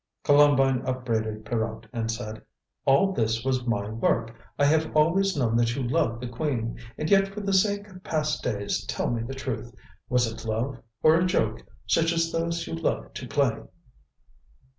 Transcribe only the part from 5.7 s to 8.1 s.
you loved the Queen. And yet for the sake of